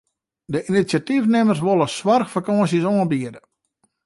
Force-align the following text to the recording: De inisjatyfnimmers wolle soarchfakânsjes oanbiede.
De 0.51 0.59
inisjatyfnimmers 0.69 1.61
wolle 1.65 1.87
soarchfakânsjes 1.97 2.85
oanbiede. 2.91 3.41